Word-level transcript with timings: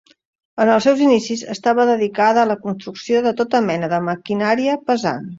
En 0.63 0.69
els 0.75 0.85
seus 0.87 1.01
inicis 1.07 1.43
estava 1.55 1.83
dedicada 1.89 2.41
a 2.43 2.47
la 2.51 2.55
construcció 2.63 3.21
de 3.27 3.33
tota 3.41 3.61
mena 3.67 3.91
de 3.91 3.99
maquinària 4.07 4.79
pesant. 4.89 5.29